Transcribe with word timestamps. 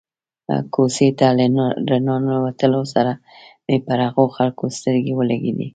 کوڅې 0.73 1.07
ته 1.19 1.27
له 1.37 1.45
را 1.89 1.97
ننوتلو 2.05 2.81
سره 2.93 3.11
مې 3.65 3.77
پر 3.85 3.99
هغو 4.07 4.25
خلکو 4.37 4.63
سترګې 4.77 5.13
ولګېدې. 5.15 5.67